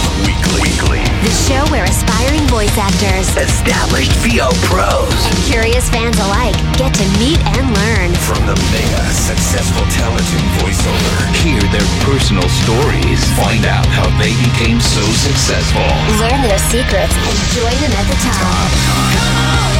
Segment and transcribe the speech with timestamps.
[0.00, 1.04] Buzz Weekly.
[1.24, 7.04] The show where aspiring voice actors Established VO pros and curious fans alike get to
[7.18, 8.12] meet and learn.
[8.24, 11.12] from the mega successful talent in voiceover.
[11.44, 13.20] Hear their personal stories.
[13.36, 15.84] Find out how they became so successful.
[16.20, 18.70] Learn their secrets and join them at the top.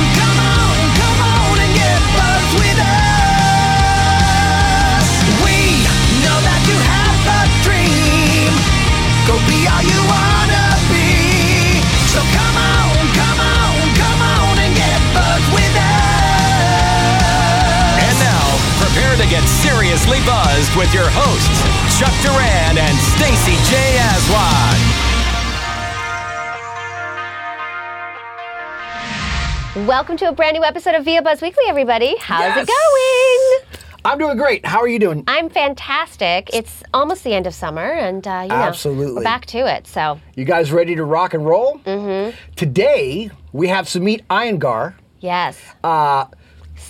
[0.00, 0.06] We
[9.30, 11.78] Go be all you wanna be.
[12.10, 15.94] So come on, come on, come on and get buzzed with us.
[18.10, 18.42] And now,
[18.82, 21.62] prepare to get seriously buzzed with your hosts,
[21.94, 23.78] Chuck Duran and Stacey J.
[24.02, 24.78] Aswad.
[29.86, 32.16] Welcome to a brand new episode of VO Buzz Weekly, everybody.
[32.18, 32.66] How's Yes.
[32.66, 33.49] it going?
[34.04, 34.64] I'm doing great.
[34.64, 35.24] How are you doing?
[35.28, 36.48] I'm fantastic.
[36.54, 39.14] It's almost the end of summer, and uh, you know, Absolutely.
[39.16, 39.86] we're back to it.
[39.86, 41.78] So, You guys ready to rock and roll?
[41.84, 42.36] Mm-hmm.
[42.56, 44.94] Today we have Sumit Iyengar.
[45.20, 46.36] yes, Uh, one of the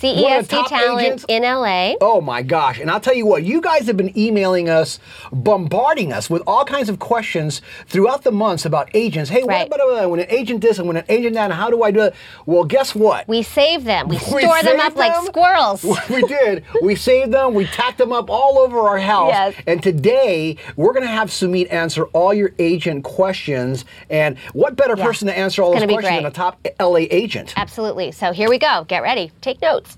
[0.01, 1.93] CESD talent agents- in LA.
[2.01, 2.79] oh my gosh!
[2.79, 4.99] And I'll tell you what, you guys have been emailing us,
[5.31, 9.29] bombarding us with all kinds of questions throughout the months about agents.
[9.29, 9.69] Hey, Right.
[9.69, 11.45] what about uh, when an agent this and when an agent that?
[11.45, 12.15] And how do I do it?
[12.45, 13.27] Well, guess what?
[13.27, 14.07] We save them.
[14.07, 15.83] We, We store them up like squirrels.
[16.09, 16.63] we did.
[16.81, 17.53] We saved them.
[17.53, 19.29] We tacked them up all over our house.
[19.31, 19.55] Yes.
[19.67, 23.85] And today we're going to have Sumit answer all your agent questions.
[24.09, 25.05] And what better Yeah.
[25.05, 27.53] person to answer all those questions than a top LA agent?
[27.57, 28.11] Absolutely.
[28.11, 28.85] So here we go.
[28.87, 29.31] Get ready.
[29.41, 29.90] Take notes.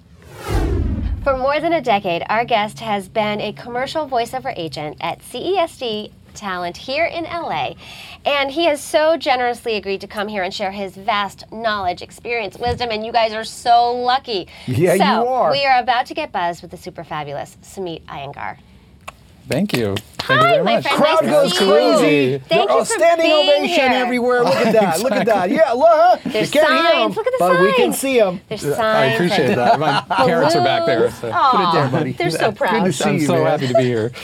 [1.24, 6.12] For more than a decade, our guest has been a commercial voiceover agent at CESD
[6.34, 7.76] Talent here in LA.
[8.26, 12.58] And he has so generously agreed to come here and share his vast knowledge, experience,
[12.58, 14.50] wisdom, and you guys are so lucky.
[14.68, 15.52] Yeah, so, you are.
[15.52, 18.58] We are about to get buzzed with the super fabulous Sumit Iyengar.
[19.48, 19.96] Thank you.
[20.26, 20.84] Thank Hi, you very my much.
[20.84, 20.98] friend.
[20.98, 21.72] Crowd Nice to goes see you.
[21.72, 22.38] crazy.
[22.48, 24.02] Thank Oh, you for standing being ovation here.
[24.06, 24.44] everywhere.
[24.44, 25.00] Look at that.
[25.02, 25.50] Look at that.
[25.50, 25.88] Yeah, look.
[25.92, 26.18] huh?
[26.24, 27.04] There's you can't hear signs.
[27.04, 28.00] 'em, Look at the but we can signs.
[28.00, 28.42] see them.
[28.48, 28.80] There's signs.
[28.80, 29.80] I appreciate and that.
[29.80, 31.12] My parents are back there.
[31.12, 31.30] So.
[31.34, 32.12] Aw, Put it there, buddy.
[32.14, 32.72] They're so proud.
[32.84, 33.46] Good to see I'm you, so man.
[33.48, 34.12] happy to be here.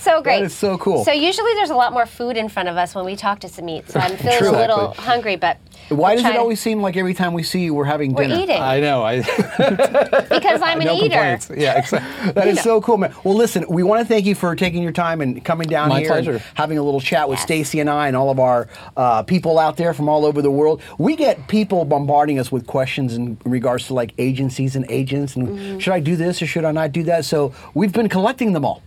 [0.00, 0.42] So great.
[0.44, 1.04] is so cool.
[1.04, 3.48] So usually there's a lot more food in front of us when we talk to
[3.48, 3.90] Sumit.
[3.90, 4.50] So I'm feeling True.
[4.50, 5.04] a little Exactly.
[5.04, 5.58] hungry, but
[5.88, 8.24] Why does try it always seem like every time we see you, we're having we're
[8.24, 8.42] dinner?
[8.42, 9.02] eating I know.
[9.02, 9.22] I
[10.28, 11.08] because I'm an no eater.
[11.08, 11.50] complaints.
[11.56, 12.32] Yeah, exactly.
[12.32, 13.14] That is so cool, man.
[13.24, 16.00] Well, listen, we want to thank you for taking your time and coming down My
[16.00, 16.32] here pleasure.
[16.32, 17.44] and having a little chat with Yes.
[17.44, 20.50] Stacey and I and all of our uh, people out there from all over the
[20.50, 20.82] world.
[20.98, 25.48] We get people bombarding us with questions in regards to like agencies and agents and
[25.48, 25.78] Mm-hmm.
[25.78, 27.24] should I do this or should I not do that?
[27.24, 28.82] So we've been collecting them all.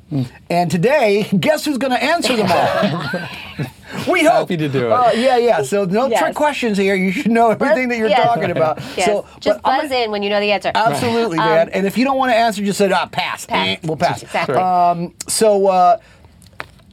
[0.50, 3.66] And today, guess who's going to answer them all?
[4.12, 4.32] we hope.
[4.34, 4.92] Happy to do it.
[4.92, 5.62] Uh, yeah, yeah.
[5.64, 6.20] So no Yes.
[6.20, 6.96] trick questions here.
[6.96, 8.26] You should know everything that you're Yes.
[8.26, 8.80] talking about.
[8.98, 9.06] Yes.
[9.06, 10.72] So, Just buzz gonna- in when you know the answer.
[10.74, 11.70] Absolutely, man.
[11.70, 13.46] And if you don't want to answer, just say, ah, pass.
[13.46, 13.68] Pass.
[13.68, 14.24] Eh, we'll pass.
[14.24, 14.56] Exactly.
[14.56, 15.98] Um, so, uh,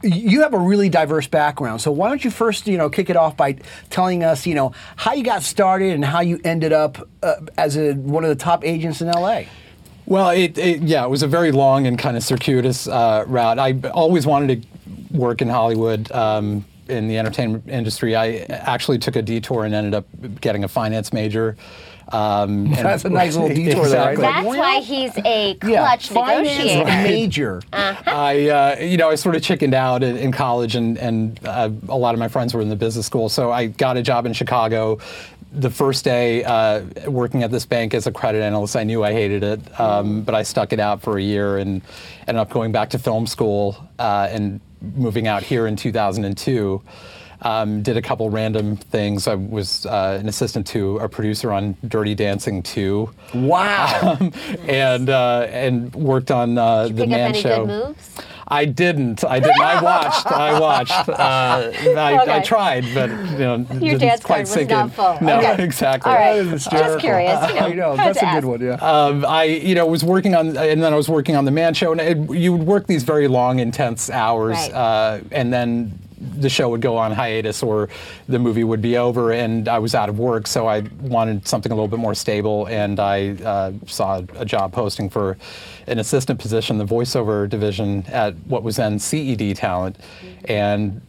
[0.01, 1.81] you have a really diverse background.
[1.81, 3.57] So why don't you first, you know, kick it off by
[3.89, 7.75] telling us, you know, how you got started and how you ended up uh, as
[7.75, 9.41] a, one of the top agents in LA.
[10.05, 13.59] Well, it, it yeah, it was a very long and kind of circuitous uh, route.
[13.59, 16.09] I always wanted to work in Hollywood.
[16.13, 20.05] Um, in the entertainment industry, I actually took a detour and ended up
[20.41, 21.55] getting a finance major.
[22.11, 24.11] Um, and- That's a nice little detour there, right?
[24.13, 24.23] Exactly.
[24.25, 27.03] Like, That's why he's a clutch finance negotiator.
[27.03, 27.61] major.
[27.73, 31.69] I, uh, you know, I sort of chickened out in, in college, and and uh,
[31.87, 34.25] a lot of my friends were in the business school, so I got a job
[34.25, 34.97] in Chicago.
[35.51, 39.13] The first day uh, working at this bank as a credit analyst, I knew I
[39.13, 41.81] hated it, um, but I stuck it out for a year and
[42.27, 46.81] ended up going back to film school uh, and moving out here in 2002.
[47.41, 49.25] Um, did a couple random things.
[49.25, 54.17] I was uh, an assistant to a producer on Dirty Dancing 2 Wow.
[54.67, 57.95] and uh, and worked on uh, the Pick up Man any Show.
[58.51, 59.23] I didn't.
[59.23, 59.61] I didn't.
[59.61, 60.25] I watched.
[60.31, 61.09] I watched.
[61.09, 62.31] Uh, I, Okay.
[62.37, 64.89] I tried, but you know, Your didn't quite card was sink not in.
[64.91, 65.17] full.
[65.21, 65.63] No, Okay.
[65.63, 66.11] exactly.
[66.11, 66.43] All right.
[66.57, 67.39] Just curious.
[67.49, 67.95] You know, I know.
[67.95, 68.73] That's a good one, yeah.
[68.75, 71.73] Um, I, you know, was working on, and then I was working on the Man
[71.75, 74.73] Show, and it, you would work these very long, intense hours, Right.
[74.73, 77.89] uh, and then the show would go on hiatus or
[78.27, 81.71] the movie would be over, and I was out of work, so I wanted something
[81.71, 85.37] a little bit more stable, and I uh, saw a job posting for
[85.87, 89.97] an assistant position, the voiceover division at what was then CED Talent,
[90.45, 91.01] and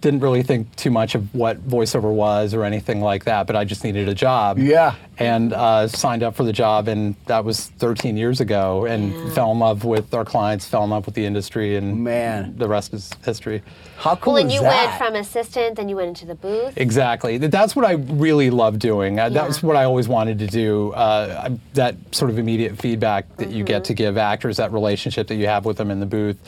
[0.00, 3.64] didn't really think too much of what voiceover was or anything like that, but I
[3.64, 4.58] just needed a job.
[4.58, 4.94] Yeah.
[5.18, 9.52] And uh, signed up for the job, and that was 13 years ago, and fell
[9.52, 12.54] in love with our clients, fell in love with the industry, and Man.
[12.56, 13.62] the rest is history.
[13.98, 14.86] How cool Well, and is you that?
[14.86, 16.72] went from assistant, then you went into the booth.
[16.78, 17.36] Exactly.
[17.36, 19.20] That's what I really love doing.
[19.20, 19.28] Uh, Yeah.
[19.28, 20.92] That was what I always wanted to do.
[20.92, 23.64] Uh, that sort of immediate feedback that you Mm-hmm.
[23.66, 26.38] get to give actors, that relationship that you have with them in the booth.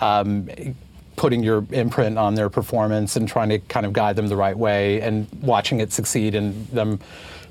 [0.00, 0.48] Um,
[1.16, 4.56] putting your imprint on their performance and trying to kind of guide them the right
[4.56, 7.00] way and watching it succeed and them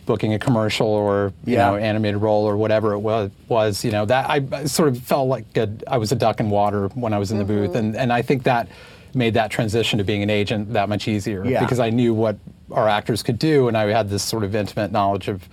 [0.05, 1.71] booking a commercial or you Yeah.
[1.71, 5.27] know animated role or whatever it was was you know that I, sort of felt
[5.27, 7.77] like a, I was a duck in water when I was in the booth mm-hmm.
[7.77, 8.67] and and I think that
[9.15, 11.59] made that transition to being an agent that much easier Yeah.
[11.61, 12.37] because I knew what
[12.71, 15.47] our actors could do and I had this sort of intimate knowledge of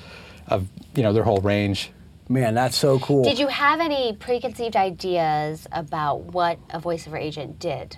[0.48, 1.90] of you know their whole range
[2.28, 3.24] Man, that's so cool.
[3.24, 7.96] Did you have any preconceived ideas about what a voiceover agent did,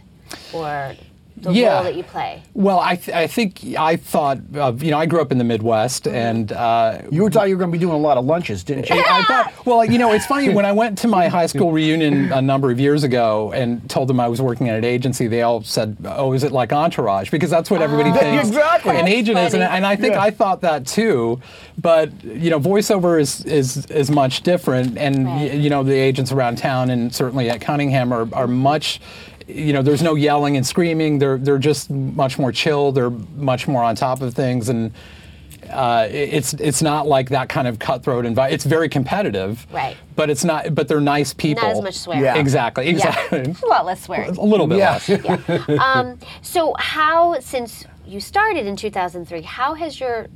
[0.52, 0.94] or
[1.36, 1.74] the Yeah.
[1.74, 2.42] role that you play?
[2.54, 5.44] Well, I, th- I think I thought of, you know, I grew up in the
[5.44, 8.24] Midwest and uh, you were thought you were going to be doing a lot of
[8.24, 8.96] lunches, didn't you?
[9.06, 12.32] I thought, well, you know, it's funny when I went to my high school reunion
[12.32, 15.42] a number of years ago and told them I was working at an agency, they
[15.42, 18.96] all said, "Oh, is it like Entourage?" Because that's what everybody thinks Exactly.
[18.96, 19.76] an agent is, and, funny.
[19.76, 20.22] and I think Yeah.
[20.22, 21.40] I thought that too.
[21.78, 25.54] But you know, voiceover is is is much different, and y- Right.
[25.54, 29.00] you know, the agents around town and certainly at Cunningham are are much.
[29.46, 31.18] You know, there's no yelling and screaming.
[31.18, 32.92] They're they're just much more chill.
[32.92, 34.92] They're much more on top of things, and
[35.70, 38.54] uh, it's it's not like that kind of cutthroat environment.
[38.54, 39.96] It's very competitive, Right.
[40.16, 40.74] But it's not.
[40.74, 41.62] But they're nice people.
[41.62, 42.24] Not as much swearing.
[42.24, 42.36] Yeah.
[42.36, 42.88] Exactly.
[42.88, 43.40] Exactly.
[43.40, 44.36] Yeah, a lot less swearing.
[44.36, 44.98] A little bit Yeah.
[45.08, 45.68] less.
[45.78, 50.28] um, so how, since you started in 2003, how has your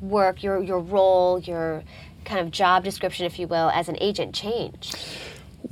[0.00, 1.82] work, your your role, your
[2.24, 4.96] kind of job description, if you will, as an agent changed?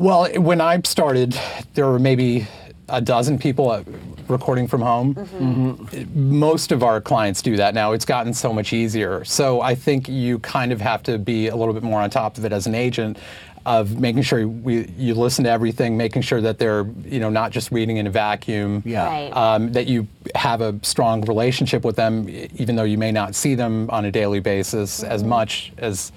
[0.00, 1.38] Well, when I started,
[1.74, 2.48] there were maybe
[2.88, 3.84] a dozen people uh,
[4.28, 5.86] recording from home.
[6.14, 7.92] Most of our clients do that now.
[7.92, 9.22] It's gotten so much easier.
[9.26, 12.38] So I think you kind of have to be a little bit more on top
[12.38, 13.18] of it as an agent
[13.66, 17.50] of making sure we, you listen to everything, making sure that they're you know not
[17.50, 18.82] just reading in a vacuum.
[18.86, 19.04] Yeah.
[19.04, 19.36] Right.
[19.36, 23.54] Um, that you have a strong relationship with them, even though you may not see
[23.54, 26.10] them on a daily basis as much as,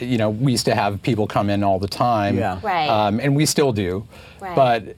[0.00, 2.36] you know, we used to have people come in all the time.
[2.38, 2.58] Yeah.
[2.62, 2.88] Right.
[2.88, 4.06] Um, and we still do.
[4.40, 4.54] Right.
[4.56, 4.96] But,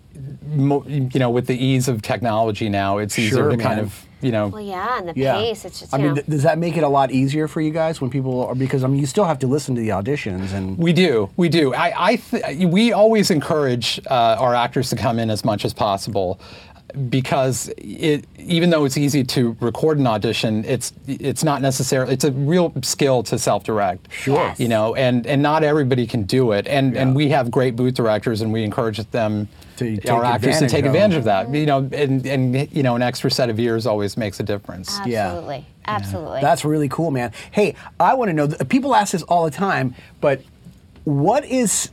[0.49, 4.05] mo- you know, with the ease of technology now, it's easier Sure, to kind of,
[4.23, 5.35] you know, Well, yeah, and the Yeah.
[5.35, 5.65] pace.
[5.65, 6.15] It's just I mean, know.
[6.15, 8.83] th- does that make it a lot easier for you guys when people are because
[8.83, 11.75] I mean, you still have to listen to the auditions and We do, we do.
[11.75, 15.73] I, I th- we always encourage uh, our actors to come in as much as
[15.75, 16.41] possible,
[17.11, 22.15] because it, even though it's easy to record an audition, it's it's not necessarily.
[22.15, 24.13] It's a real skill to self-direct.
[24.13, 24.55] Sure.
[24.57, 26.67] You know, and and not everybody can do it.
[26.67, 27.03] And Yeah.
[27.03, 29.49] and we have great booth directors, and we encourage them.
[29.79, 32.73] To take our actors to advantage take of advantage of that, you know, and, and
[32.75, 34.99] you know, an extra set of ears always makes a difference.
[35.05, 35.27] Yeah.
[35.27, 35.67] Absolutely.
[35.87, 36.41] Absolutely.
[36.41, 37.33] That's really cool, man.
[37.51, 38.49] Hey, I want to know.
[38.69, 40.41] People ask this all the time, but
[41.05, 41.91] what is?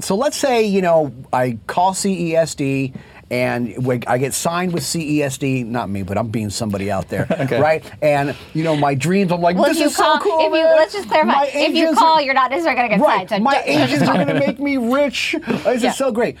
[0.00, 2.94] So let's say you know I call CESD
[3.30, 3.74] and
[4.06, 5.66] I get signed with CESD.
[5.66, 7.84] Not me, but I'm being somebody out there, right?
[8.02, 9.32] And you know my dreams.
[9.32, 10.38] I'm like, well, this if you is call, so cool.
[10.40, 12.90] if you let's just clarify, My if you agents call, are- you're not necessarily going
[12.90, 13.40] to get Right, signed.
[13.40, 15.36] So my don't- agents are going to make me rich.
[15.46, 15.90] This Yeah.
[15.90, 16.36] is so great.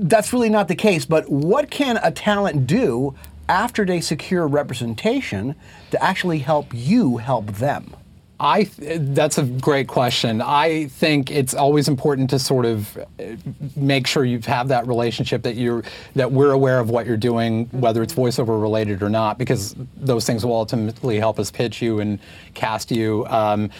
[0.00, 1.04] That's really not the case.
[1.04, 3.14] But what can a talent do
[3.48, 5.54] after they secure representation
[5.90, 7.94] to actually help you help them?
[8.40, 10.40] I th- that's a great question.
[10.40, 13.24] I think it's always important to sort of uh,
[13.74, 15.82] make sure you have that relationship that you're
[16.14, 20.24] that we're aware of what you're doing, whether it's voiceover related or not, because those
[20.24, 22.20] things will ultimately help us pitch you and
[22.54, 23.26] cast you.
[23.26, 23.70] Um,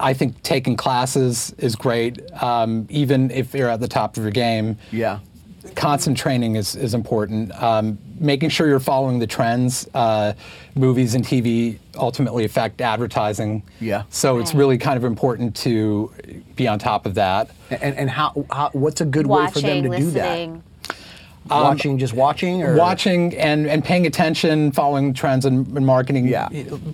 [0.00, 4.32] I think taking classes is great, um, even if you're at the top of your
[4.32, 5.20] game Yeah.
[5.74, 7.52] Constant training is, is important.
[7.60, 9.88] Um, making sure you're following the trends.
[9.94, 10.34] Uh,
[10.74, 13.62] movies and TV ultimately affect advertising.
[13.80, 14.04] Yeah.
[14.10, 16.12] So it's really kind of important to
[16.56, 17.50] be on top of that.
[17.70, 20.38] And, and how, how what's a good way for them watching, to do that?
[20.38, 20.62] listening.
[21.48, 26.28] watching, just watching, or Watching and, and paying attention, following trends in, in marketing.
[26.28, 26.48] Yeah.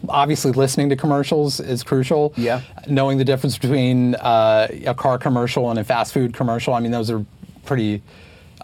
[0.08, 2.32] Obviously, listening to commercials is crucial.
[2.36, 2.62] Yeah.
[2.88, 6.74] Knowing the difference between uh, a car commercial and a fast food commercial.
[6.74, 7.24] I mean, those are
[7.64, 8.02] pretty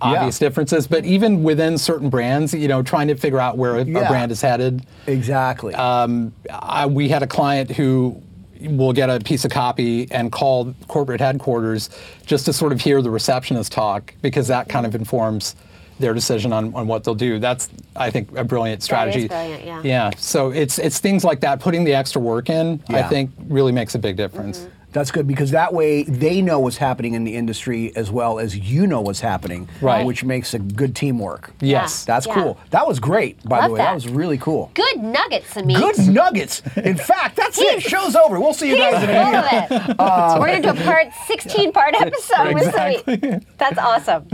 [0.00, 0.86] obvious differences.
[0.86, 4.00] But even within certain brands, you know, trying to figure out where a, Yeah.
[4.00, 4.84] a brand is headed.
[5.06, 5.74] exactly.
[5.74, 8.20] Um, I, we had a client who
[8.62, 11.88] will get a piece of copy and call corporate headquarters
[12.26, 15.56] just to sort of hear the receptionist talk because that kind of informs
[15.98, 17.38] their decision on, on what they'll do.
[17.38, 19.28] That's, I think, a brilliant strategy.
[19.28, 19.80] brilliant, yeah.
[19.84, 20.10] Yeah.
[20.16, 21.60] So it's it's things like that.
[21.60, 24.66] Putting the extra work in, I think, really makes a big difference.
[24.92, 28.56] That's good because that way they know what's happening in the industry as well as
[28.58, 30.04] you know what's happening, Right.
[30.04, 31.52] which makes a good teamwork.
[31.60, 32.04] Yes.
[32.04, 32.34] That's Yeah.
[32.34, 32.58] cool.
[32.70, 33.78] That was great, by Love the way.
[33.78, 33.84] That.
[33.86, 33.94] that.
[33.94, 34.70] was really cool.
[34.74, 35.76] Good nuggets, Amit.
[35.76, 36.62] Good nuggets.
[36.76, 37.82] In fact, that's it.
[37.82, 38.40] Show's over.
[38.40, 39.96] We'll see you guys in a minute.
[40.00, 40.40] Uh, of.
[40.40, 43.40] We're going to do a part 16 part episode with Exactly.
[43.58, 44.26] That's awesome.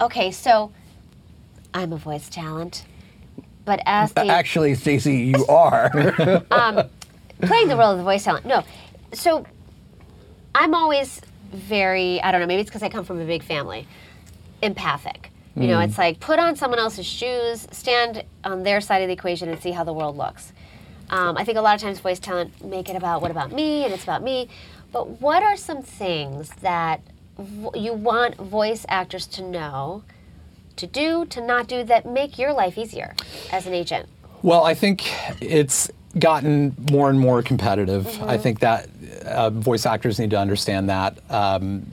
[0.00, 0.72] Okay, so
[1.72, 2.84] I'm a voice talent,
[3.64, 5.90] but as uh, the Actually, Stacey, you are.
[6.50, 6.88] Um,
[7.42, 8.44] playing the role of the voice talent.
[8.46, 8.64] No,
[9.12, 9.46] so
[10.54, 11.20] I'm always
[11.52, 12.46] very I don't know.
[12.46, 13.86] Maybe it's because I come from a big family,
[14.62, 15.30] empathic.
[15.56, 19.12] You know, it's like put on someone else's shoes, stand on their side of the
[19.12, 20.52] equation, and see how the world looks.
[21.10, 23.84] Um, I think a lot of times voice talent make it about what about me
[23.84, 24.48] and it's about me.
[24.90, 27.02] But what are some things that
[27.38, 30.02] vo- you want voice actors to know,
[30.74, 33.14] to do, to not do that make your life easier
[33.52, 34.08] as an agent?
[34.42, 35.04] Well, I think
[35.40, 38.20] it's gotten more and more competitive.
[38.22, 38.88] I think that
[39.26, 41.18] uh, voice actors need to understand that.
[41.30, 41.86] Um,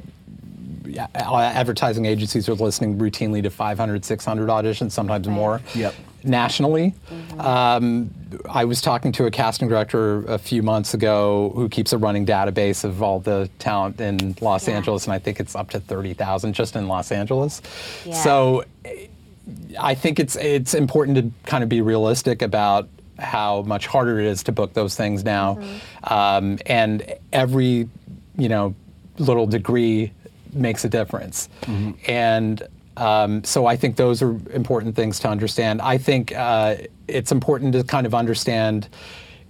[0.85, 5.61] yeah, uh, advertising agencies are listening routinely to 500, 600 auditions, sometimes more.
[5.75, 5.95] Yep.
[6.23, 6.93] Nationally,
[7.39, 8.11] um,
[8.47, 12.27] I was talking to a casting director a few months ago who keeps a running
[12.27, 14.75] database of all the talent in Los Yeah.
[14.75, 17.61] Angeles, and I think it's up to 30,000 just in Los Angeles.
[18.05, 18.13] Yeah.
[18.21, 18.65] So
[19.79, 22.87] I think it's it's important to kind of be realistic about
[23.19, 25.59] how much harder it is to book those things now,
[26.05, 27.87] um, and every
[28.37, 28.75] you know
[29.17, 30.11] little degree
[30.53, 31.49] makes a difference,
[32.07, 32.63] and.
[32.97, 35.81] Um, so I think those are important things to understand.
[35.81, 36.75] I think uh,
[37.07, 38.89] it's important to kind of understand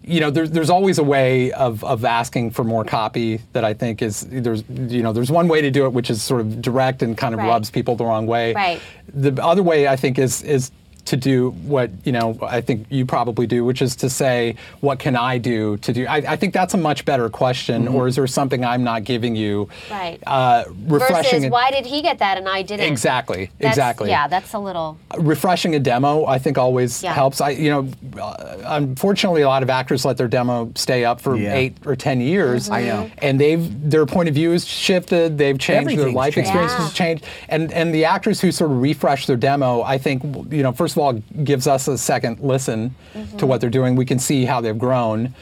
[0.04, 3.74] you know, there's there's always a way of, of asking for more copy that I
[3.74, 6.62] think is there's you know there's one way to do it which is sort of
[6.62, 7.48] direct and kind of Right.
[7.48, 8.54] rubs people the wrong way.
[8.54, 8.82] Right.
[9.14, 10.72] The other way I think is is
[11.06, 15.00] to do what you know I think you probably do, which is to say what
[15.00, 16.06] can I do to do.
[16.08, 17.88] I, I think that's a much better question.
[17.88, 19.70] Or is there something I'm not giving you?
[19.90, 20.20] Right.
[20.26, 21.24] Uh, refreshing.
[21.24, 22.86] Versus it- why did he get that and I didn't?
[22.88, 23.50] Exactly.
[23.60, 24.98] That's- exactly Yeah, that's a little.
[25.18, 27.14] refreshing a demo i think always Yeah.
[27.14, 27.88] helps i you know
[28.22, 31.54] uh, unfortunately a lot of actors let their demo stay up for Yeah.
[31.56, 33.10] eight or ten years I know.
[33.22, 36.50] and they've their point of view has shifted they've changed their life changed.
[36.50, 36.84] experience Yeah.
[36.86, 40.64] has changed and and the actors who sort of refresh their demo i think you
[40.64, 43.38] know first of all gives us a second listen Mm-hmm.
[43.38, 45.34] to what they're doing we can see how they've grown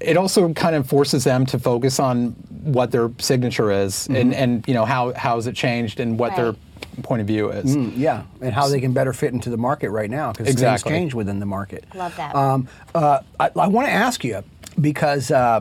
[0.00, 2.30] it also kind of forces them to focus on
[2.62, 6.34] what their signature is and and you know how how has it changed and what
[6.36, 6.54] their
[7.02, 10.10] point of view is Yeah, and how they can better fit into the market right
[10.10, 10.90] now because Exactly.
[10.90, 11.84] things change within the market.
[11.94, 12.34] Love that.
[12.34, 14.42] Um, uh, I, I want to ask you
[14.80, 15.60] because uh,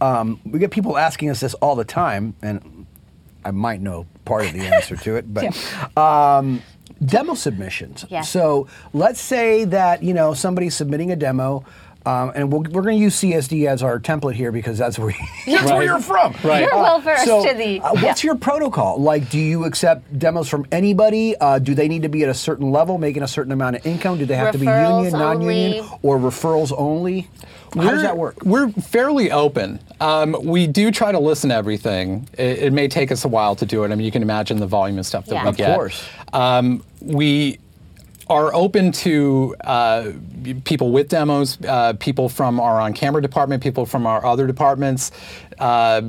[0.00, 2.86] um, we get people asking us this all the time, and
[3.44, 5.54] I might know part of the answer to it, but.
[5.98, 6.62] Um,
[7.04, 8.04] Demo submissions.
[8.08, 8.28] Yes.
[8.28, 11.64] So let's say that you know somebody's submitting a demo,
[12.06, 15.14] um, and we'll, we're going to use CSD as our template here because that's where,
[15.46, 16.34] that's where you're from.
[16.42, 16.62] Right.
[16.62, 17.80] You're well versed so, to the.
[17.80, 19.00] uh, what's your protocol?
[19.00, 21.36] Like, do you accept demos from anybody?
[21.36, 23.86] Uh, do they need to be at a certain level, making a certain amount of
[23.86, 24.18] income?
[24.18, 27.28] Do they have to be union, non-union, or referrals only?
[27.74, 28.42] How We're- that work?
[28.44, 29.78] We're fairly open.
[30.00, 32.28] Um, we do try to listen to everything.
[32.36, 33.92] It, it may take us a while to do it.
[33.92, 35.42] I mean, you can imagine the volume of stuff that Yeah.
[35.44, 35.70] we Of get.
[35.70, 36.02] Of course.
[36.32, 37.58] Um, we
[38.28, 40.12] are open to uh,
[40.64, 45.10] people with demos, uh, people from our on-camera department, people from our other departments.
[45.58, 46.02] Uh,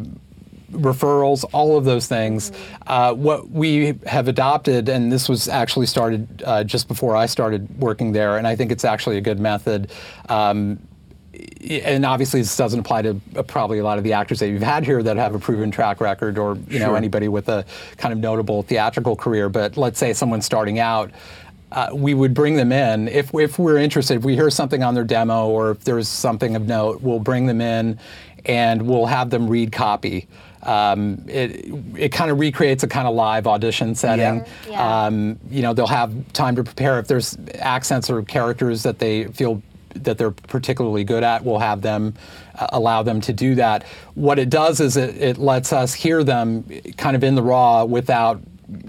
[0.72, 2.52] referrals, all of those things.
[2.88, 7.68] Uh, what we have adopted, and this was actually started uh, just before I started
[7.78, 9.92] working there, and I think it's actually a good method.
[10.30, 10.80] Um,
[11.70, 14.62] and obviously this doesn't apply to uh, probably a lot of the actors that you've
[14.62, 16.98] had here that have a proven track record or you know Sure.
[16.98, 17.66] anybody with a
[17.98, 19.50] kind of notable theatrical career.
[19.50, 21.12] But let's say someone's starting out
[21.72, 23.08] uh, we would bring them in.
[23.08, 26.56] If, if we're interested if we hear something on their demo or if there's something
[26.58, 27.98] of note we'll bring them in
[28.46, 30.28] and we'll have them read copy.
[30.64, 34.46] Um, it, it kind of recreates a kind of live audition setting.
[34.70, 35.06] Yeah.
[35.06, 37.00] um, you know they'll have time to prepare.
[37.00, 39.62] If there's accents or characters that they feel
[39.96, 42.14] that they're particularly good at we'll have them
[42.56, 43.84] uh, allow them to do that
[44.16, 46.64] what it does is it, it lets us hear them
[46.98, 48.42] kind of in the raw without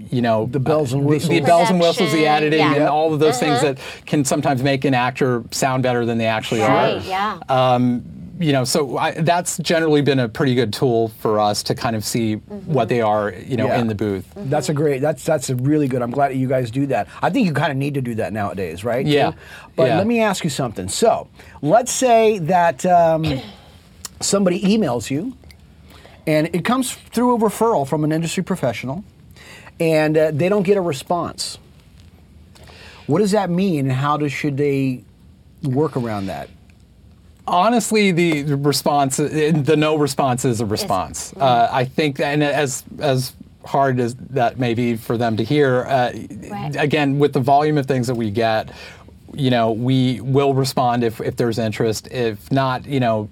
[0.09, 1.47] you know the bells and whistles, the, whistles.
[1.47, 2.73] bells and whistles the Production, editing yeah.
[2.75, 6.25] and all of those things that can sometimes make an actor sound better than they
[6.25, 7.39] actually are yeah.
[7.49, 11.75] um, you know, so I, that's generally been a pretty good tool for us to
[11.75, 12.73] kind of see Mm-hmm.
[12.73, 13.79] what they are, you know, Yeah.
[13.79, 14.25] in the booth.
[14.35, 15.01] That's a great.
[15.01, 16.01] That's that's a really good.
[16.01, 17.07] I'm glad that you guys do that.
[17.21, 19.05] I think you kind of need to do that nowadays, right?
[19.05, 19.31] Yeah.
[19.31, 19.37] too?
[19.75, 19.97] But Yeah.
[19.97, 20.87] let me ask you something.
[20.89, 21.27] So,
[21.61, 23.23] let's say that um,
[24.19, 25.35] somebody emails you,
[26.25, 29.03] and it comes through a referral from an industry professional,
[29.79, 31.57] and uh, they don't get a response.
[33.05, 35.03] What does that mean, and how does, should they
[35.63, 36.49] work around that?
[37.45, 41.33] Honestly, the response, the no response is a response.
[41.37, 43.33] Uh, I think, and as as
[43.65, 46.11] hard as that may be for them to hear, uh,
[46.49, 46.75] Right.
[46.77, 48.69] again, with the volume of things that we get,
[49.33, 52.07] you know, we will respond if if there's interest.
[52.11, 53.29] If not, you know,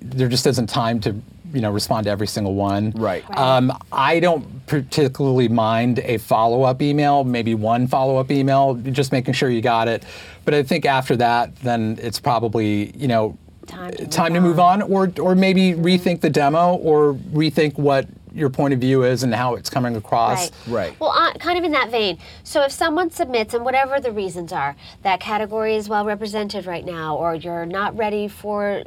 [0.00, 1.14] there just isn't time to
[1.52, 2.92] you know respond to every single one.
[2.92, 3.28] Right.
[3.28, 3.38] Right.
[3.38, 9.50] Um, I don't particularly mind a follow-up email, maybe one follow-up email, just making sure
[9.50, 10.04] you got it.
[10.44, 14.48] But I think after that, then it's probably you know Time to time move to
[14.48, 19.04] move on, or or maybe rethink the demo, or rethink what your point of view
[19.04, 20.50] is and how it's coming across.
[20.66, 20.88] Right.
[20.88, 21.00] Right.
[21.00, 22.18] Well, uh, kind of in that vein.
[22.44, 26.84] So if someone submits, and whatever the reasons are, that category is well represented right
[26.84, 28.84] now, or you're not ready for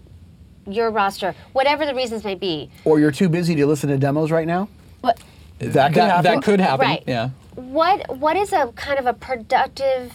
[0.67, 2.69] your roster, whatever the reasons may be.
[2.83, 4.67] Or you're too busy to listen to demos right now?
[5.01, 5.19] What?
[5.59, 6.23] That could That, happen.
[6.23, 6.85] that could happen.
[6.87, 7.03] Right.
[7.07, 7.29] Yeah.
[7.55, 10.11] What What is a kind of a productive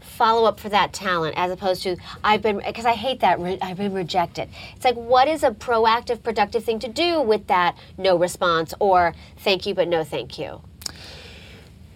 [0.00, 3.58] follow up for that talent as opposed to I've been because I hate that re-
[3.62, 4.48] I've been rejected.
[4.74, 9.14] It's like what is a proactive, productive thing to do with that no response or
[9.36, 10.60] thank you but no thank you.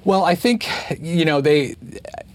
[0.05, 0.67] Well, I think
[1.01, 1.77] you know they.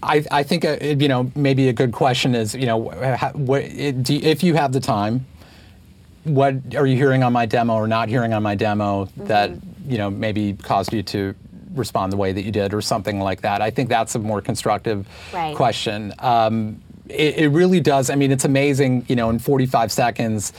[0.02, 3.62] I, I think uh, you know maybe a good question is you know ha- what
[3.62, 5.26] it, do if you have the time,
[6.24, 9.50] what are you hearing on my demo or not hearing on my demo that
[9.86, 11.34] you know maybe caused you to
[11.74, 13.60] respond the way that you did or something like that.
[13.60, 15.54] I think that's a more constructive Right.
[15.54, 16.12] question.
[16.18, 18.08] Um, it, it really does.
[18.10, 19.04] I mean, it's amazing.
[19.08, 20.52] You know, in 45 seconds.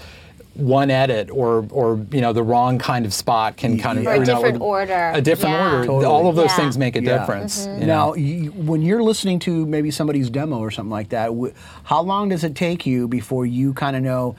[0.56, 4.10] One edit or, or you know, the wrong kind of spot can kind of Or
[4.10, 5.12] a you know, different order.
[5.13, 5.65] A different Yeah.
[5.74, 5.86] order.
[5.86, 6.06] Totally.
[6.06, 6.56] All of those Yeah.
[6.58, 7.20] things make a Yeah.
[7.20, 7.65] difference.
[7.65, 7.82] Mm-hmm.
[7.82, 8.08] you know?
[8.10, 12.01] Now, you, when you're listening to maybe somebody's demo or something like that, wh- how
[12.01, 14.36] long does it take you before you kind of know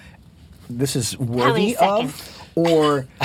[0.69, 2.39] this is worthy of?
[2.55, 3.07] Or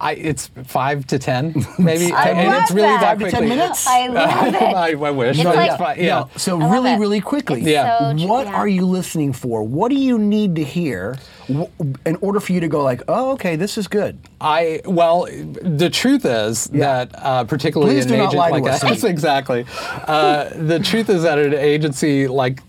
[0.00, 3.00] I, it's five to ten, maybe, I and love it's really that.
[3.00, 3.48] that Five to 10 quickly.
[3.48, 3.86] minutes?
[3.86, 4.62] I love it.
[4.62, 5.36] I, I wish.
[5.36, 6.20] It's but like- it's fine, yeah.
[6.20, 6.98] No, so love really, it.
[6.98, 7.98] really quickly, It's Yeah.
[7.98, 8.54] so tr- what yeah.
[8.54, 9.62] are you listening for?
[9.62, 11.16] What do you need to hear
[11.48, 11.68] w-
[12.04, 14.18] in order for you to go like, oh, okay, this is good?
[14.40, 17.04] I well, the truth is Yeah.
[17.04, 18.84] that uh, particularly Please an do not agent lie to like us.
[18.84, 19.64] us, exactly.
[20.06, 22.60] Uh, the truth is that an agency like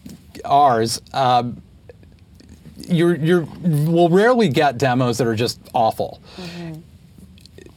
[0.45, 1.01] ours.
[1.13, 1.61] Um,
[2.89, 6.21] you're, you're, will rarely get demos that are just awful.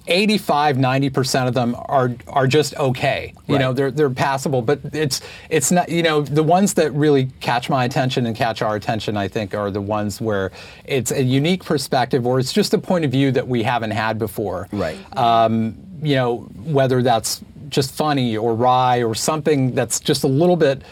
[0.07, 5.21] 85 90% of them are are just okay you know they're they're passable but it's
[5.51, 9.17] it's not you know the ones that really catch my attention and catch our attention
[9.17, 10.51] I think are the ones where
[10.85, 14.19] it's a unique perspective or it's just a point of view that we haven't had
[14.19, 14.99] before Right.
[15.17, 20.57] um, you know whether that's just funny or wry or something that's just a little
[20.57, 20.83] bit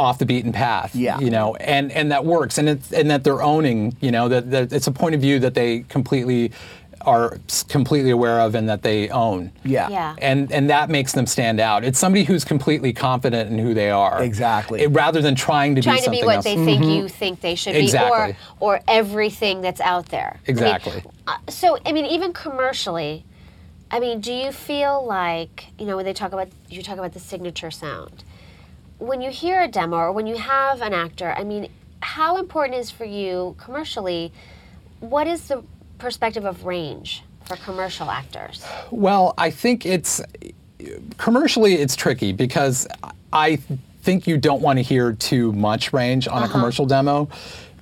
[0.00, 1.18] off the beaten path Yeah.
[1.20, 4.50] you know and and that works and it's and that they're owning you know that,
[4.50, 6.52] that it's a point of view that they completely
[7.02, 9.88] are completely aware of and that they own Yeah.
[9.90, 10.16] Yeah.
[10.20, 13.90] and and that makes them stand out it's somebody who's completely confident in who they
[13.90, 14.80] are Exactly.
[14.82, 17.40] It- rather than trying to trying be to be what else they think you think
[17.42, 18.32] they should Exactly.
[18.32, 20.32] be or or everything that's out there.
[20.48, 21.02] I mean, Exactly.
[21.26, 23.24] uh, so I mean even commercially
[23.90, 27.12] I mean do you feel like you know when they talk about you talk about
[27.12, 28.24] the signature sound
[29.00, 31.68] when you hear a demo or when you have an actor I mean
[32.00, 34.32] how important is for you commercially
[35.00, 35.62] what is the
[35.98, 38.64] perspective of range for commercial actors?
[38.90, 40.20] Well, I think it's
[41.16, 42.86] commercially it's tricky because
[43.32, 43.56] I
[44.02, 46.52] think you don't want to hear too much range on a Uh-huh.
[46.52, 47.28] commercial demo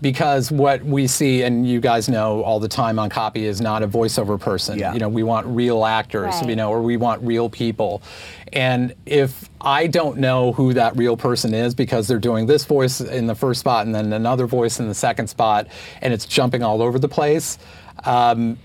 [0.01, 3.83] because what we see and you guys know all the time on copy is not
[3.83, 4.79] a voiceover person.
[4.79, 4.93] Yeah.
[4.93, 6.49] You know, we want real actors, Right.
[6.51, 8.03] you know, or we want real people.
[8.53, 13.01] And if I don't know who that real person is because they're doing this voice
[13.01, 15.67] in the first spot and then another voice in the second spot
[16.01, 17.59] and it's jumping all over the place,
[18.05, 18.59] um,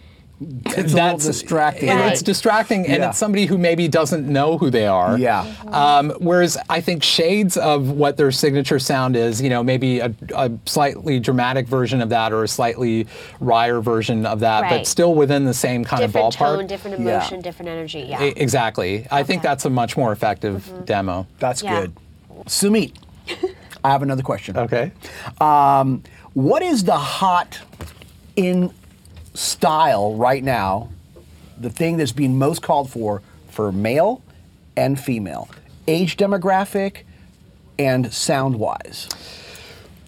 [0.65, 1.89] It's a little distracting.
[1.89, 2.11] and Right.
[2.13, 3.09] It's distracting, and Yeah.
[3.09, 5.17] it's somebody who maybe doesn't know who they are.
[5.17, 5.45] Yeah.
[5.67, 10.13] Um, whereas I think shades of what their signature sound is, you know, maybe a,
[10.35, 13.07] a slightly dramatic version of that or a slightly
[13.39, 14.69] wryer version of that, Right.
[14.79, 16.55] but still within the same kind different of ballpark.
[16.57, 17.17] tone, different Yeah.
[17.17, 18.05] emotion, different energy.
[18.09, 18.23] Yeah.
[18.23, 19.07] E- exactly.
[19.11, 21.27] I think that's a much more effective demo.
[21.39, 21.81] That's Yeah.
[21.81, 21.93] good.
[22.47, 22.91] Sumit,
[23.83, 24.57] I have another question.
[24.57, 24.91] Okay.
[25.39, 26.03] Um,
[26.33, 27.59] what is the hot
[28.35, 28.71] in
[29.33, 30.89] style right now?
[31.59, 34.21] The thing that's being most called for for male
[34.75, 35.49] and female,
[35.87, 37.03] age demographic,
[37.77, 39.07] and sound wise.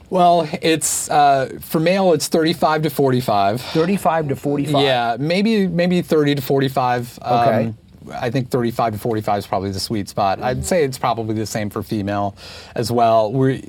[0.10, 3.62] Well, it's uh, for male, it's 35 to 45.
[3.62, 4.84] 35 to 45.
[4.84, 7.20] Yeah, maybe maybe 30 to 45.
[7.22, 7.74] Okay.
[8.12, 10.42] I think 35 to 45 is probably the sweet spot.
[10.42, 12.36] I'd say it's probably the same for female
[12.76, 13.32] as well.
[13.32, 13.60] We're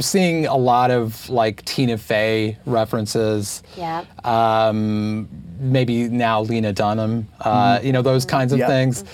[0.00, 3.62] seeing a lot of like Tina Fey references.
[3.76, 4.04] Yeah.
[4.24, 5.28] Um,
[5.58, 7.28] maybe now Lena Dunham.
[7.40, 8.68] Uh, You know those kinds of Yep.
[8.68, 9.04] things.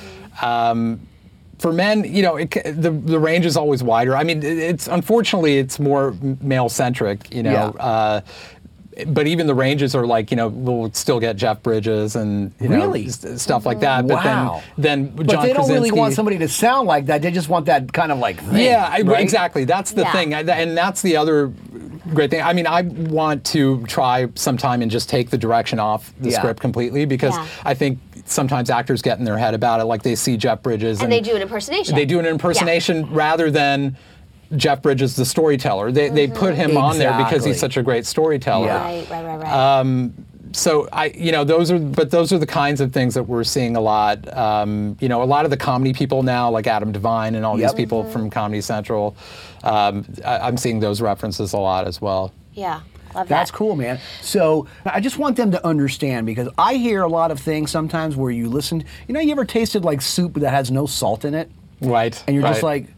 [0.42, 1.00] Um,
[1.58, 4.16] for men, you know, it, the the range is always wider.
[4.16, 7.32] I mean, it's unfortunately it's more male centric.
[7.34, 7.74] You know.
[7.76, 7.84] Yeah.
[7.84, 8.20] Uh,
[9.06, 12.68] but even the ranges are like you know we'll still get Jeff Bridges and you
[12.68, 13.06] know Really?
[13.06, 14.06] s- stuff like that.
[14.06, 14.62] But Wow.
[14.76, 17.22] then then But they don't really want somebody to sound like that.
[17.22, 18.64] They just want that kind of like thing.
[18.64, 19.20] yeah, I, right?
[19.20, 19.64] exactly.
[19.64, 20.12] That's the Yeah.
[20.12, 21.52] thing, I, and that's the other
[22.14, 22.42] great thing.
[22.42, 26.38] I mean, I want to try sometime and just take the direction off the Yeah.
[26.38, 27.46] script completely because Yeah.
[27.64, 31.02] I think sometimes actors get in their head about it, like they see Jeff Bridges
[31.02, 31.94] and they do an impersonation.
[31.94, 33.96] they do an impersonation rather than
[34.56, 35.92] Jeff Bridges, the storyteller.
[35.92, 38.66] They, they put him on there because he's such a great storyteller.
[38.66, 38.82] Yeah.
[38.82, 40.10] Right, right, right, right.
[40.52, 43.44] so I, you know, those are, but those are the kinds of things that we're
[43.44, 44.26] seeing a lot.
[44.36, 47.58] Um, you know, a lot of the comedy people now, like Adam Devine and all
[47.58, 47.70] Yep.
[47.70, 49.16] these people from Comedy Central,
[49.62, 52.32] um, I, I'm seeing those references a lot as well.
[52.54, 52.80] Yeah,
[53.14, 53.28] love that.
[53.28, 54.00] That's cool, man.
[54.22, 58.16] So I just want them to understand because I hear a lot of things sometimes
[58.16, 58.82] where you listen.
[59.06, 61.48] You know, you ever tasted like soup that has no salt in it,
[61.80, 62.20] Right.
[62.26, 62.88] and you're just like,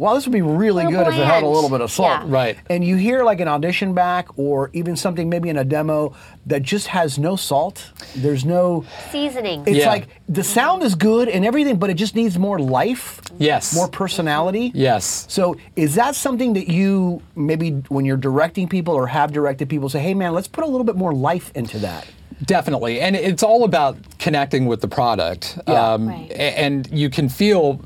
[0.00, 2.22] "Wow, this would be really Little good if it had a little bit of salt."
[2.22, 2.24] Yeah.
[2.26, 2.56] Right.
[2.70, 6.14] And you hear like an audition back or even something maybe in a demo
[6.46, 7.90] that just has no salt.
[8.16, 8.84] There's no.
[9.12, 9.62] Seasoning.
[9.66, 9.88] It's Yeah.
[9.90, 13.20] like the sound is good and everything, but it just needs more life.
[13.38, 13.74] Yes.
[13.74, 14.72] More personality.
[14.74, 15.26] Yes.
[15.28, 19.88] So is that something that you maybe when you're directing people or have directed people
[19.88, 22.06] say, hey man, let's put a little bit more life into that?
[22.44, 25.58] Definitely, and it's all about connecting with the product.
[25.68, 25.96] Yeah.
[26.00, 26.30] Right.
[26.32, 27.80] And you can feel,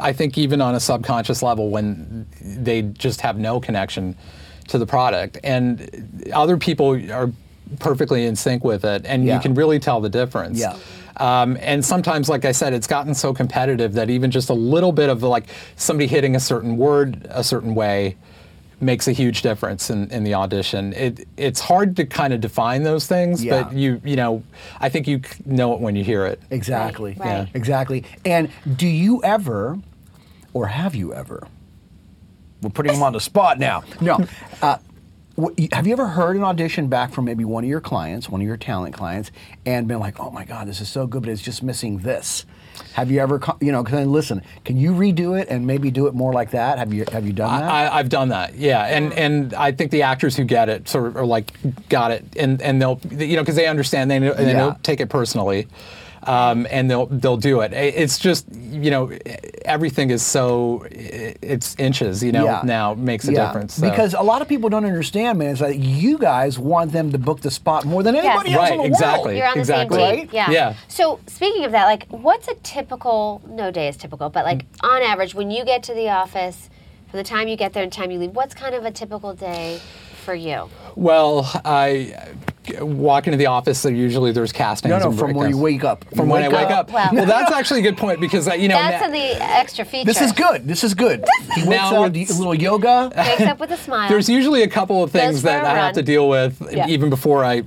[0.00, 4.16] I think, even on a subconscious level, when they just have no connection
[4.68, 7.32] to the product, and other people are
[7.80, 9.34] perfectly in sync with it, and Yeah.
[9.34, 10.60] you can really tell the difference.
[10.60, 10.76] Yeah.
[11.16, 14.92] Um, and sometimes, like I said, it's gotten so competitive that even just a little
[14.92, 18.16] bit of like somebody hitting a certain word a certain way
[18.80, 20.92] makes a huge difference in, in the audition.
[20.92, 23.62] It, it's hard to kind of define those things, Yeah.
[23.64, 24.42] but you you know,
[24.80, 26.40] I think you know it when you hear it.
[26.50, 27.16] Exactly.
[27.18, 27.48] Right, right.
[27.54, 28.04] Exactly.
[28.24, 29.78] And do you ever,
[30.52, 31.46] or have you ever?
[32.62, 33.82] We're putting them on the spot now.
[34.00, 34.18] No.
[34.62, 34.95] Uh, wh- y-
[35.72, 38.46] have you ever heard an audition back from maybe one of your clients, one of
[38.46, 39.30] your talent clients,
[39.66, 42.46] and been like, "Oh my God, this is so good, but it's just missing this."
[42.92, 44.42] Have you ever, you know, can listen?
[44.64, 46.78] Can you redo it and maybe do it more like that?
[46.78, 47.70] Have you have you done that?
[47.70, 51.06] I, I've done that, yeah, and and I think the actors who get it sort
[51.06, 51.52] of are like
[51.90, 54.58] got it, and and they'll you know because they understand they know, they Yeah.
[54.58, 55.68] don't take it personally,
[56.26, 57.72] um, and they'll they'll do it.
[57.72, 59.10] It's just you know
[59.64, 62.60] everything is so it's inches you know Yeah.
[62.64, 63.46] now makes a Yeah.
[63.46, 63.88] difference so.
[63.88, 65.50] Because a lot of people don't understand, man.
[65.52, 68.72] It's like you guys want them to book the spot more than anybody else Right,
[68.74, 69.24] in the exactly.
[69.24, 69.36] world.
[69.38, 69.98] You're on Exactly.
[69.98, 70.28] the same team.
[70.28, 70.32] Right?
[70.32, 70.50] Yeah.
[70.50, 70.74] Yeah.
[70.88, 73.42] So speaking of that, like, what's a typical?
[73.48, 76.68] No day is typical, but like on average, when you get to the office,
[77.10, 78.90] from the time you get there and the time you leave, what's kind of a
[78.90, 79.80] typical day
[80.24, 80.68] for you?
[80.96, 82.24] Well, I uh,
[82.80, 83.78] walk into the office.
[83.78, 84.90] So usually there's castings.
[84.90, 86.04] No, no, from where you wake up.
[86.14, 86.90] From You when I wake up.
[86.90, 89.84] Well- Well, that's actually a good point because uh, you know That's na- the extra
[89.84, 90.04] feature.
[90.06, 90.66] This is good.
[90.66, 91.24] This is good.
[91.54, 93.12] He wakes Now up, it's- a little yoga.
[93.16, 94.08] Wakes up with a smile.
[94.08, 96.60] There's usually a couple of things Goes for that a I have to deal with
[96.72, 96.86] Yeah.
[96.88, 97.60] even before I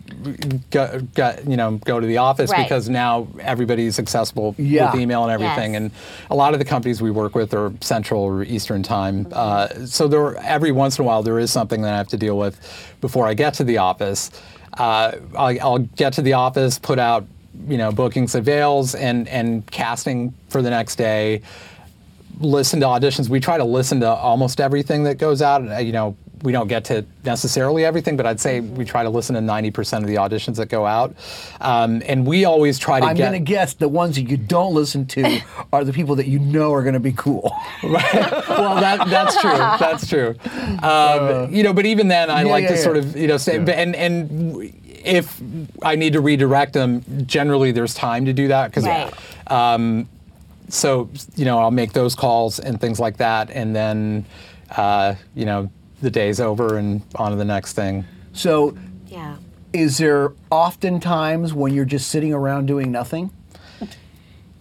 [0.71, 2.63] go, go, you know, go to the office Right.
[2.63, 4.91] because now everybody's accessible Yeah.
[4.91, 5.73] with email and everything.
[5.73, 5.81] Yes.
[5.81, 5.91] And
[6.29, 9.27] a lot of the companies we work with are Central or Eastern time.
[9.31, 12.17] Uh, so there, every once in a while, there is something that I have to
[12.17, 12.59] deal with
[13.01, 14.29] before I get to the office.
[14.73, 17.25] Uh, I'll, I'll get to the office, put out,
[17.67, 21.41] you know, bookings avails and and casting for the next day
[22.39, 23.29] listen to auditions.
[23.29, 25.83] We try to listen to almost everything that goes out.
[25.83, 29.35] You know, we don't get to necessarily everything, but I'd say we try to listen
[29.35, 31.15] to 90% of the auditions that go out.
[31.59, 33.29] Um, and we always try to I'm get.
[33.31, 35.41] going to guess the ones that you don't listen to
[35.73, 37.51] are the people that you know are going to be cool.
[37.83, 38.13] right.
[38.49, 39.51] well, that, that's true.
[39.51, 40.35] That's true.
[40.81, 42.81] Um, you know, but even then, I Uh, yeah, like yeah, to yeah.
[42.83, 44.73] sort of, you know, say, but- and and w-
[45.03, 45.41] if
[45.81, 48.85] I need to redirect them, generally there's time to do that because.
[48.85, 50.05] Right.
[50.69, 54.25] so you know I'll make those calls and things like that, and then
[54.77, 55.69] uh, you know
[56.01, 58.05] the day's over and on to the next thing.
[58.33, 59.35] So, yeah.
[59.73, 63.31] is there often times when you're just sitting around doing nothing?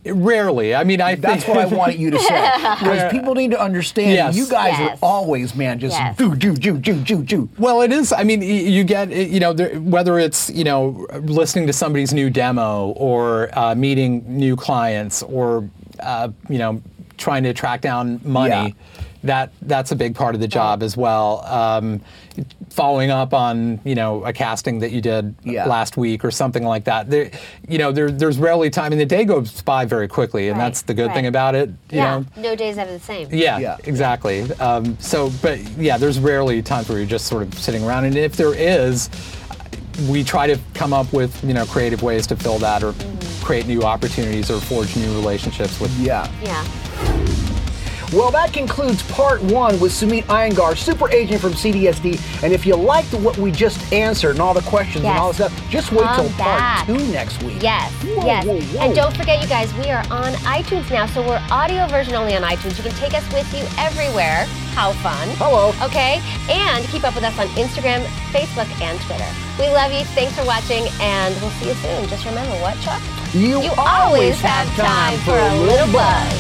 [0.07, 2.51] Rarely, I mean, I That's what I wanted you to say.
[2.79, 4.37] Because people need to understand Yes.
[4.37, 4.97] you guys Yes.
[4.97, 6.17] are always, man, just Yes.
[6.17, 7.49] do, do, do, do, do, do.
[7.59, 8.13] Well, it is.
[8.13, 12.91] I mean, you get you know whether it's you know listening to somebody's new demo
[12.97, 15.69] or uh, meeting new clients or
[16.01, 16.81] uh, you know
[17.19, 18.51] trying to track down money.
[18.51, 19.03] Yeah.
[19.25, 21.45] That that's a big part of the job as well.
[21.45, 22.01] Um,
[22.71, 25.67] following up on you know a casting that you did Yeah.
[25.67, 27.11] last week or something like that.
[27.11, 27.29] There,
[27.67, 30.67] you know, there, there's rarely time, and the day goes by very quickly, and Right,
[30.67, 31.69] that's the good thing about it.
[31.69, 32.19] You yeah.
[32.19, 33.27] know, No days ever the same.
[33.33, 33.77] yeah, Yeah.
[33.83, 34.43] exactly.
[34.61, 38.17] Um, so, but yeah, there's rarely times where you're just sort of sitting around, and
[38.17, 39.11] if there is,
[40.09, 42.93] we try to come up with you know creative ways to fill that or
[43.49, 45.91] create new opportunities or forge new relationships with.
[45.99, 46.31] Yeah.
[46.43, 46.63] Yeah.
[48.13, 52.43] Well, that concludes part one with Sumit Iyengar, super agent from CESD.
[52.43, 55.37] And if you liked what we just answered and all the questions and all this
[55.37, 57.63] stuff, just wait Come till part two next week.
[57.63, 58.45] Yes, Whoa, yes.
[58.45, 58.81] whoa, whoa.
[58.85, 62.37] And don't forget, you guys, we are on iTunes now, so we're audio version only
[62.37, 62.77] on iTunes.
[62.77, 64.45] You can take us with you everywhere.
[64.77, 65.27] How fun.
[65.37, 65.73] Hello.
[65.87, 66.21] Okay?
[66.51, 69.29] And keep up with us on Instagram, Facebook, and Twitter.
[69.59, 70.05] We love you.
[70.13, 72.09] Thanks for watching, and we'll see you soon.
[72.09, 73.01] Just remember what, Chuck?
[73.35, 76.33] You, You always have time for a little buzz.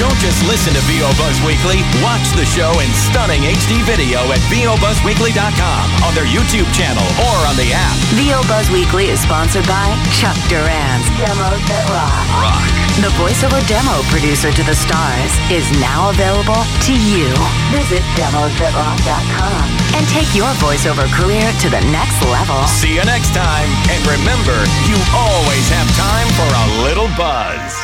[0.00, 1.84] Don't Don't just listen to VO Buzz Weekly.
[2.02, 7.56] Watch the show in stunning HD video at VOBuzzWeekly.com, on their YouTube channel, or on
[7.56, 7.96] the app.
[8.16, 12.42] VO Buzz Weekly is sponsored by Chuck Duran's Demos That Rock.
[12.42, 12.83] Rock.
[13.02, 17.26] The voiceover demo producer to the stars is now available to you.
[17.74, 19.66] Visit demosthatrock.com
[19.98, 22.62] and take your voiceover career to the next level.
[22.68, 23.68] See you next time.
[23.90, 24.54] And remember,
[24.86, 27.83] you always have time for a little buzz.